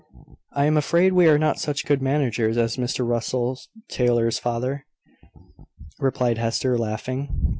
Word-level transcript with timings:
"I 0.53 0.65
am 0.65 0.77
afraid 0.77 1.13
we 1.13 1.27
are 1.27 1.37
not 1.37 1.59
such 1.59 1.85
good 1.85 2.01
managers 2.01 2.57
as 2.57 2.75
Mr 2.75 3.07
Russell 3.07 3.59
Taylor's 3.87 4.39
father," 4.39 4.87
replied 5.99 6.39
Hester, 6.39 6.75
laughing. 6.75 7.29